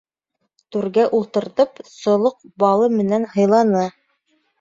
[0.75, 3.85] Түргә ултыртып солоҡ балы менән һыйланы.